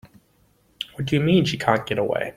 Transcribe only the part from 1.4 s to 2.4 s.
she can't get away?